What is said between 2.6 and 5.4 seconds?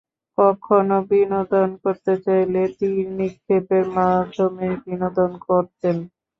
তীর নিক্ষেপের মাধ্যমে বিনোদন